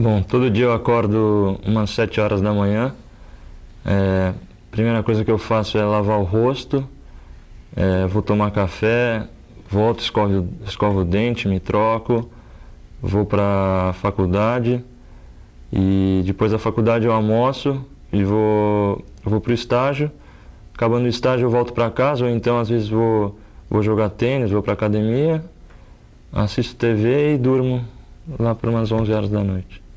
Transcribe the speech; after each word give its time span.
Bom, 0.00 0.22
todo 0.22 0.48
dia 0.48 0.66
eu 0.66 0.72
acordo 0.72 1.58
umas 1.66 1.90
7 1.90 2.20
horas 2.20 2.40
da 2.40 2.52
manhã. 2.54 2.94
É, 3.84 4.32
primeira 4.70 5.02
coisa 5.02 5.24
que 5.24 5.30
eu 5.30 5.38
faço 5.38 5.76
é 5.76 5.82
lavar 5.84 6.20
o 6.20 6.22
rosto, 6.22 6.88
é, 7.74 8.06
vou 8.06 8.22
tomar 8.22 8.52
café, 8.52 9.26
volto, 9.68 9.98
escovo, 9.98 10.46
escovo 10.64 11.00
o 11.00 11.04
dente, 11.04 11.48
me 11.48 11.58
troco, 11.58 12.30
vou 13.02 13.26
para 13.26 13.88
a 13.88 13.92
faculdade 13.92 14.84
e 15.72 16.22
depois 16.24 16.52
da 16.52 16.60
faculdade 16.60 17.04
eu 17.04 17.12
almoço 17.12 17.84
e 18.12 18.22
vou, 18.22 19.04
vou 19.24 19.40
para 19.40 19.50
o 19.50 19.54
estágio. 19.54 20.12
Acabando 20.76 21.06
o 21.06 21.08
estágio 21.08 21.46
eu 21.46 21.50
volto 21.50 21.72
para 21.72 21.90
casa 21.90 22.24
ou 22.24 22.30
então 22.30 22.60
às 22.60 22.68
vezes 22.68 22.88
vou, 22.88 23.36
vou 23.68 23.82
jogar 23.82 24.10
tênis, 24.10 24.52
vou 24.52 24.62
para 24.62 24.74
academia, 24.74 25.44
assisto 26.32 26.76
TV 26.76 27.34
e 27.34 27.36
durmo 27.36 27.84
lá 28.38 28.54
por 28.54 28.70
umas 28.70 28.92
11 28.92 29.12
horas 29.12 29.28
da 29.28 29.42
noite. 29.42 29.87